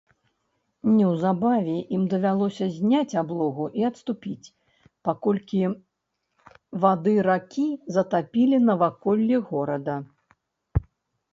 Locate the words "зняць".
2.77-3.17